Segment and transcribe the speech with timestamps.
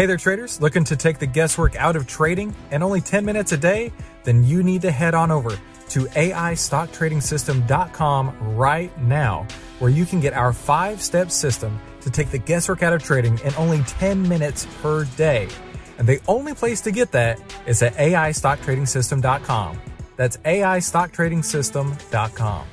[0.00, 0.62] Hey there, traders.
[0.62, 3.92] Looking to take the guesswork out of trading and only 10 minutes a day?
[4.24, 9.46] Then you need to head on over to AIStockTradingSystem.com right now,
[9.78, 13.38] where you can get our five step system to take the guesswork out of trading
[13.40, 15.48] in only 10 minutes per day.
[15.98, 19.80] And the only place to get that is at AIStockTradingSystem.com.
[20.16, 22.66] That's AIStockTradingSystem.com.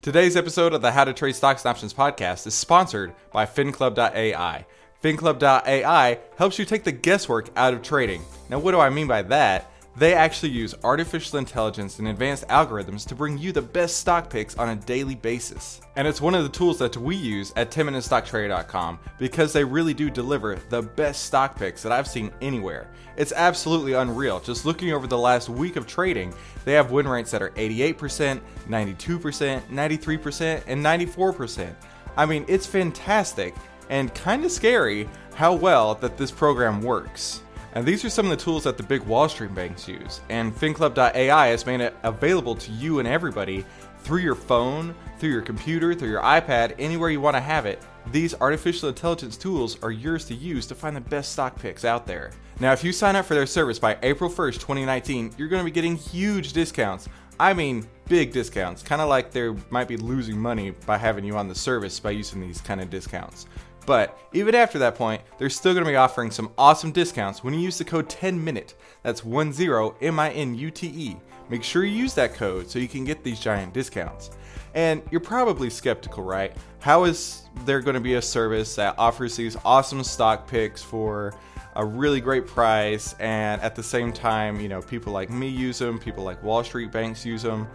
[0.00, 4.64] Today's episode of the How to Trade Stocks and Options podcast is sponsored by FinClub.ai.
[5.06, 8.22] FinClub.ai helps you take the guesswork out of trading.
[8.48, 9.70] Now, what do I mean by that?
[9.94, 14.56] They actually use artificial intelligence and advanced algorithms to bring you the best stock picks
[14.56, 15.80] on a daily basis.
[15.94, 20.10] And it's one of the tools that we use at 10MinuteStockTrader.com because they really do
[20.10, 22.90] deliver the best stock picks that I've seen anywhere.
[23.16, 24.40] It's absolutely unreal.
[24.40, 28.40] Just looking over the last week of trading, they have win rates that are 88%,
[28.68, 31.74] 92%, 93%, and 94%.
[32.16, 33.54] I mean, it's fantastic
[33.88, 37.42] and kind of scary how well that this program works.
[37.74, 40.22] And these are some of the tools that the big Wall Street banks use.
[40.30, 43.66] And FinClub.ai has made it available to you and everybody
[43.98, 47.82] through your phone, through your computer, through your iPad, anywhere you want to have it.
[48.12, 52.06] These artificial intelligence tools are yours to use to find the best stock picks out
[52.06, 52.30] there.
[52.60, 55.64] Now, if you sign up for their service by April 1st, 2019, you're going to
[55.64, 57.08] be getting huge discounts.
[57.38, 61.36] I mean, big discounts, kind of like they might be losing money by having you
[61.36, 63.46] on the service by using these kind of discounts.
[63.84, 67.54] But even after that point, they're still going to be offering some awesome discounts when
[67.54, 68.74] you use the code 10MINUTE.
[69.02, 71.16] That's 10 M I N U T E.
[71.48, 74.30] Make sure you use that code so you can get these giant discounts.
[74.76, 76.54] And you're probably skeptical, right?
[76.80, 81.32] How is there going to be a service that offers these awesome stock picks for
[81.76, 85.78] a really great price and at the same time, you know, people like me use
[85.78, 87.66] them, people like Wall Street banks use them.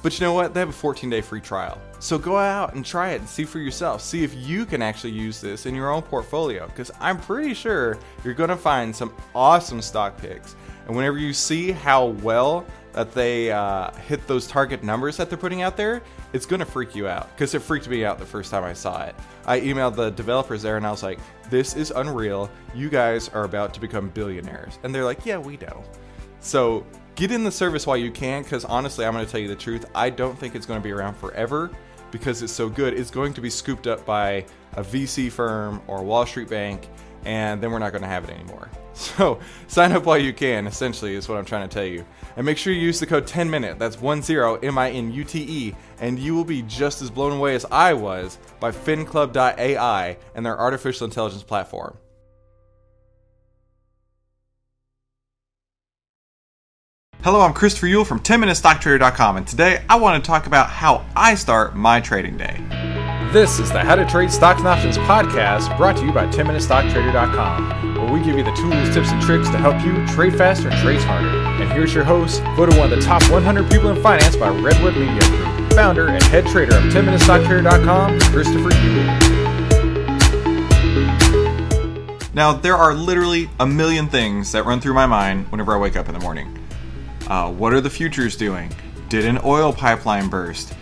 [0.00, 0.54] But you know what?
[0.54, 1.80] They have a 14 day free trial.
[1.98, 4.00] So go out and try it and see for yourself.
[4.00, 6.68] See if you can actually use this in your own portfolio.
[6.68, 10.54] Because I'm pretty sure you're going to find some awesome stock picks.
[10.88, 15.38] And whenever you see how well that they uh, hit those target numbers that they're
[15.38, 16.02] putting out there,
[16.32, 17.30] it's going to freak you out.
[17.36, 19.14] Because it freaked me out the first time I saw it.
[19.46, 21.20] I emailed the developers there and I was like,
[21.50, 22.50] this is unreal.
[22.74, 24.78] You guys are about to become billionaires.
[24.82, 25.84] And they're like, yeah, we know.
[26.40, 26.84] So
[27.18, 29.56] get in the service while you can because honestly i'm going to tell you the
[29.56, 31.68] truth i don't think it's going to be around forever
[32.10, 36.00] because it's so good it's going to be scooped up by a vc firm or
[36.00, 36.88] a wall street bank
[37.24, 38.70] and then we're not going to have it anymore.
[38.94, 39.38] So
[39.68, 42.04] sign up while you can essentially is what i'm trying to tell you.
[42.34, 46.44] And make sure you use the code 10 minute that's 10 m-i-n-u-t-e and you will
[46.44, 51.96] be just as blown away as i was by finclub.ai and their artificial intelligence platform
[57.30, 61.34] Hello, I'm Christopher Uhl from 10MinuteStockTrader.com, and today I want to talk about how I
[61.34, 62.56] start my trading day.
[63.34, 67.96] This is the How to Trade Stocks and Options podcast brought to you by 10MinuteStockTrader.com,
[67.96, 70.80] where we give you the tools, tips, and tricks to help you trade faster and
[70.80, 71.28] trade smarter.
[71.28, 74.96] And here's your host, voted one of the top 100 people in finance by Redwood
[74.96, 79.28] Media Group, founder and head trader of 10MinuteStockTrader.com, Christopher Uhl.
[82.32, 85.94] Now, there are literally a million things that run through my mind whenever I wake
[85.94, 86.57] up in the morning.
[87.28, 88.74] Uh, what are the futures doing?
[89.10, 90.72] Did an oil pipeline burst?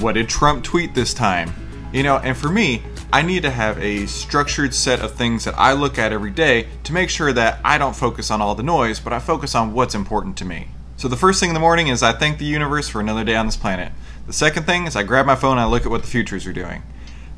[0.00, 1.52] What did Trump tweet this time?
[1.94, 5.54] You know, and for me, I need to have a structured set of things that
[5.56, 8.62] I look at every day to make sure that I don't focus on all the
[8.62, 10.68] noise, but I focus on what's important to me.
[10.96, 13.36] So the first thing in the morning is I thank the universe for another day
[13.36, 13.92] on this planet.
[14.26, 16.46] The second thing is I grab my phone and I look at what the futures
[16.46, 16.82] are doing.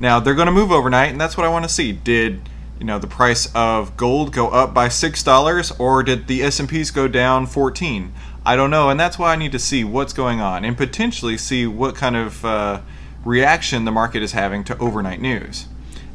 [0.01, 1.93] Now, they're going to move overnight, and that's what I want to see.
[1.93, 2.49] Did
[2.79, 6.91] you know the price of gold go up by six dollars or did the s&ps
[6.91, 8.13] go down 14
[8.45, 11.37] i don't know and that's why i need to see what's going on and potentially
[11.39, 12.81] see what kind of uh,
[13.25, 15.67] reaction the market is having to overnight news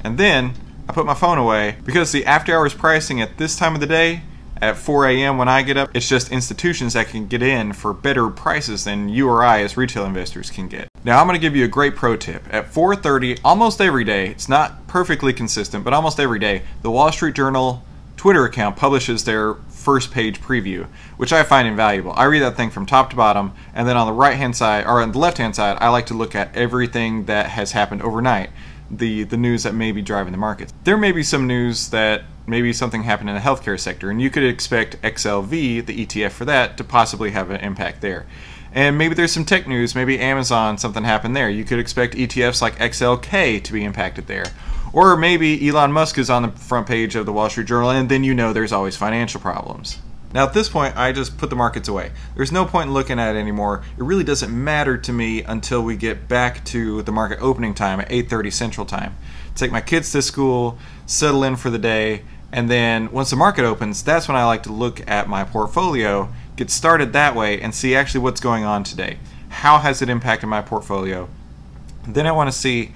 [0.03, 0.53] and then
[0.87, 3.87] i put my phone away because the after hours pricing at this time of the
[3.87, 4.21] day
[4.61, 5.37] at 4 a.m.
[5.37, 9.09] when I get up, it's just institutions that can get in for better prices than
[9.09, 10.90] you or I as retail investors can get.
[11.03, 12.43] Now I'm going to give you a great pro tip.
[12.51, 17.11] At 4:30 almost every day, it's not perfectly consistent, but almost every day, the Wall
[17.11, 17.83] Street Journal
[18.17, 20.85] Twitter account publishes their first page preview,
[21.17, 22.13] which I find invaluable.
[22.15, 24.85] I read that thing from top to bottom, and then on the right hand side
[24.85, 28.03] or on the left hand side, I like to look at everything that has happened
[28.03, 28.51] overnight
[28.91, 30.71] the the news that may be driving the markets.
[30.83, 34.29] There may be some news that maybe something happened in the healthcare sector, and you
[34.29, 38.27] could expect XLV, the ETF for that, to possibly have an impact there.
[38.73, 41.49] And maybe there's some tech news, maybe Amazon, something happened there.
[41.49, 44.45] You could expect ETFs like XLK to be impacted there.
[44.93, 48.09] Or maybe Elon Musk is on the front page of the Wall Street Journal, and
[48.09, 49.99] then you know there's always financial problems.
[50.33, 52.11] Now at this point, I just put the markets away.
[52.35, 53.83] There's no point in looking at it anymore.
[53.97, 57.99] It really doesn't matter to me until we get back to the market opening time
[57.99, 59.15] at 8:30 Central Time.
[59.55, 62.23] Take my kids to school, settle in for the day,
[62.53, 66.27] And then once the market opens, that's when I like to look at my portfolio,
[66.55, 69.17] get started that way, and see actually what's going on today.
[69.49, 71.27] How has it impacted my portfolio?
[72.07, 72.93] Then I want to see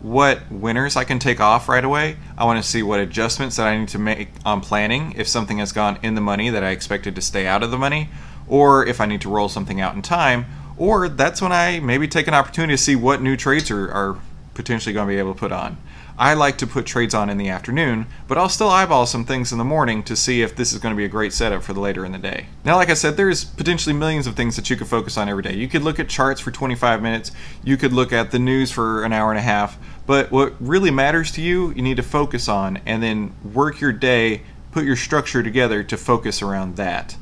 [0.00, 2.16] what winners I can take off right away.
[2.38, 5.58] I want to see what adjustments that I need to make on planning if something
[5.58, 8.08] has gone in the money that I expected to stay out of the money,
[8.46, 10.46] or if I need to roll something out in time.
[10.76, 14.18] Or that's when I maybe take an opportunity to see what new trades are, are
[14.54, 15.78] potentially going to be able to put on.
[16.18, 19.52] I like to put trades on in the afternoon, but I'll still eyeball some things
[19.52, 21.74] in the morning to see if this is going to be a great setup for
[21.74, 22.46] the later in the day.
[22.64, 25.42] Now, like I said, there's potentially millions of things that you could focus on every
[25.42, 25.54] day.
[25.54, 27.32] You could look at charts for 25 minutes,
[27.62, 30.90] you could look at the news for an hour and a half, but what really
[30.90, 34.40] matters to you, you need to focus on and then work your day,
[34.72, 37.16] put your structure together to focus around that.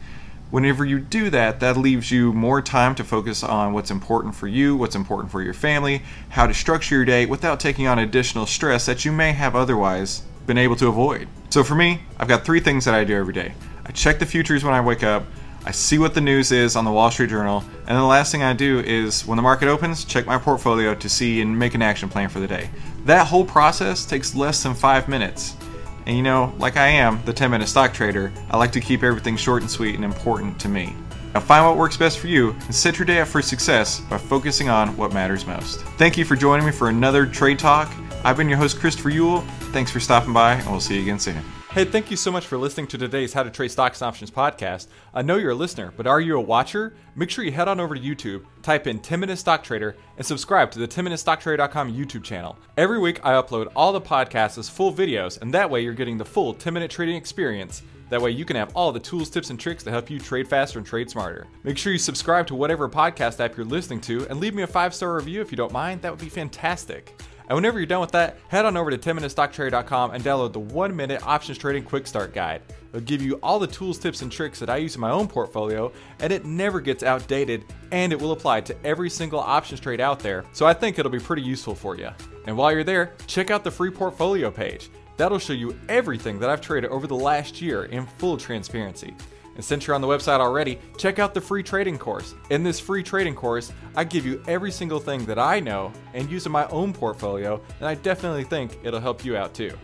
[0.51, 4.47] Whenever you do that, that leaves you more time to focus on what's important for
[4.47, 8.47] you, what's important for your family, how to structure your day without taking on additional
[8.47, 11.27] stress that you may have otherwise been able to avoid.
[11.51, 13.55] So for me, I've got three things that I do every day.
[13.85, 15.25] I check the futures when I wake up,
[15.67, 18.43] I see what the news is on the Wall Street Journal, and the last thing
[18.43, 21.81] I do is when the market opens, check my portfolio to see and make an
[21.81, 22.69] action plan for the day.
[23.07, 25.57] That whole process takes less than five minutes.
[26.07, 29.03] And you know, like I am, the 10 minute stock trader, I like to keep
[29.03, 30.95] everything short and sweet and important to me.
[31.35, 34.19] Now find what works best for you and set your day up for success by
[34.19, 35.81] focusing on what matters most.
[35.99, 37.93] Thank you for joining me for another Trade Talk.
[38.25, 39.45] I've been your host, Christopher Uhl.
[39.73, 41.43] Thanks for stopping by, and we'll see you again soon.
[41.75, 44.31] Hey, thank you so much for listening to today's How to Trade Stocks and Options
[44.31, 44.87] podcast.
[45.13, 46.95] I know you're a listener, but are you a watcher?
[47.17, 50.25] Make sure you head on over to YouTube, type in 10 Minute Stock Trader, and
[50.25, 52.57] subscribe to the 10MinuteStockTrader.com YouTube channel.
[52.77, 56.17] Every week, I upload all the podcasts as full videos, and that way you're getting
[56.17, 57.83] the full 10 minute trading experience.
[58.09, 60.47] That way you can have all the tools, tips, and tricks to help you trade
[60.47, 61.49] faster and trade smarter.
[61.65, 64.69] Make sure you subscribe to whatever podcast app you're listening to and leave me a
[64.69, 66.03] five star review if you don't mind.
[66.03, 67.21] That would be fantastic.
[67.49, 70.97] And whenever you're done with that, head on over to 10minutestocktrader.com and download the 1
[70.97, 72.63] minute options trading quick start guide.
[72.93, 75.29] It'll give you all the tools, tips, and tricks that I use in my own
[75.29, 80.01] portfolio, and it never gets outdated, and it will apply to every single options trade
[80.01, 80.45] out there.
[80.53, 82.11] So I think it'll be pretty useful for you.
[82.47, 84.91] And while you're there, check out the free portfolio page.
[85.17, 89.15] That'll show you everything that I've traded over the last year in full transparency.
[89.55, 92.35] And since you're on the website already, check out the free trading course.
[92.51, 96.31] In this free trading course, I give you every single thing that I know and
[96.31, 99.77] use in my own portfolio, and I definitely think it'll help you out too.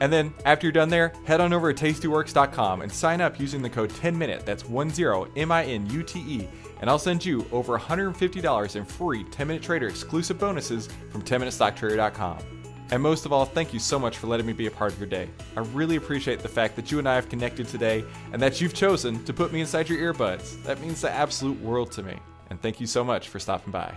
[0.00, 3.62] And then, after you're done there, head on over to tastyworks.com and sign up using
[3.62, 6.48] the code 10MINUTE, that's 10 M I N U T E,
[6.80, 12.63] and I'll send you over $150 in free 10 Minute Trader exclusive bonuses from 10MinuteStockTrader.com.
[12.94, 15.00] And most of all, thank you so much for letting me be a part of
[15.00, 15.28] your day.
[15.56, 18.72] I really appreciate the fact that you and I have connected today and that you've
[18.72, 20.62] chosen to put me inside your earbuds.
[20.62, 22.16] That means the absolute world to me.
[22.50, 23.96] And thank you so much for stopping by.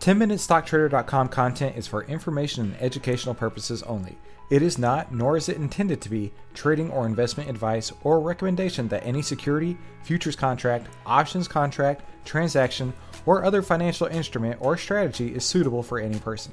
[0.00, 4.18] 10MinuteStockTrader.com content is for information and educational purposes only.
[4.50, 8.88] It is not, nor is it intended to be, trading or investment advice or recommendation
[8.88, 12.92] that any security, futures contract, options contract, transaction,
[13.26, 16.52] or other financial instrument or strategy is suitable for any person.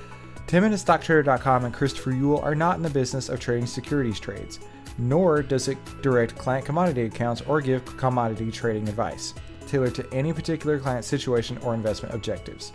[0.51, 4.59] 10MinuteStockTrader.com and Christopher Uhl are not in the business of trading securities trades,
[4.97, 9.33] nor does it direct client commodity accounts or give commodity trading advice,
[9.65, 12.73] tailored to any particular client situation or investment objectives.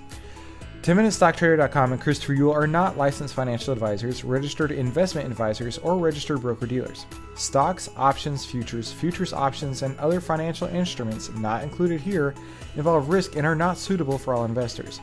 [0.81, 6.65] 10MinuteStockTrader.com and Christopher Uhl are not licensed financial advisors, registered investment advisors, or registered broker
[6.65, 7.05] dealers.
[7.35, 12.35] Stocks, options, futures, futures options, and other financial instruments not included here
[12.77, 15.03] involve risk and are not suitable for all investors.